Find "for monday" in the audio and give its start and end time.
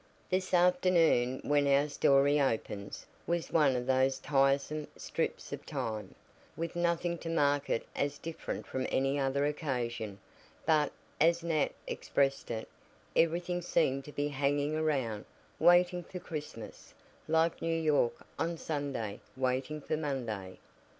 19.81-20.57